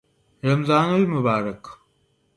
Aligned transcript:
رمضان 0.43 0.89
المبارک 0.89 1.61